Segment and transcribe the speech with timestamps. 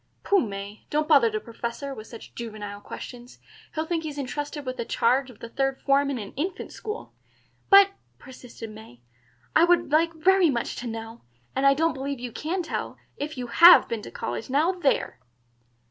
[0.23, 3.37] "Pooh, May, don't bother the Professor with such juvenile questions.
[3.75, 7.13] He'll think he's intrusted with the charge of the third form in an infant school."
[7.69, 9.01] "But," persisted May,
[9.55, 11.21] "I would like very much to know,
[11.55, 14.49] and I don't believe you can tell, if you have been to college.
[14.49, 15.19] Now there!"